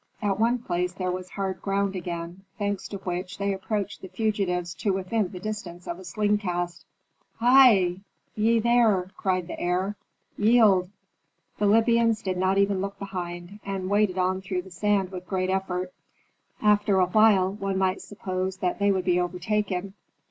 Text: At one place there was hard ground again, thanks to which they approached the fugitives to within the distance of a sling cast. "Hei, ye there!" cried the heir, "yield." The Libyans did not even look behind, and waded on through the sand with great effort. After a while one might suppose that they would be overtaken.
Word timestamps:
At 0.19 0.39
one 0.39 0.57
place 0.57 0.93
there 0.93 1.11
was 1.11 1.29
hard 1.29 1.61
ground 1.61 1.95
again, 1.95 2.41
thanks 2.57 2.87
to 2.87 2.97
which 2.97 3.37
they 3.37 3.53
approached 3.53 4.01
the 4.01 4.07
fugitives 4.07 4.73
to 4.81 4.91
within 4.91 5.29
the 5.31 5.39
distance 5.39 5.87
of 5.87 5.99
a 5.99 6.03
sling 6.03 6.39
cast. 6.39 6.85
"Hei, 7.39 7.97
ye 8.33 8.57
there!" 8.57 9.11
cried 9.15 9.45
the 9.47 9.59
heir, 9.59 9.95
"yield." 10.39 10.89
The 11.59 11.67
Libyans 11.67 12.23
did 12.23 12.37
not 12.37 12.57
even 12.57 12.81
look 12.81 12.97
behind, 12.97 13.59
and 13.63 13.91
waded 13.91 14.17
on 14.17 14.41
through 14.41 14.63
the 14.63 14.71
sand 14.71 15.11
with 15.11 15.27
great 15.27 15.51
effort. 15.51 15.93
After 16.63 16.99
a 16.99 17.05
while 17.05 17.53
one 17.53 17.77
might 17.77 18.01
suppose 18.01 18.57
that 18.57 18.79
they 18.79 18.91
would 18.91 19.05
be 19.05 19.19
overtaken. 19.21 19.93